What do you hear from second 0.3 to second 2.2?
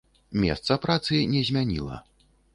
Месца працы не змяніла.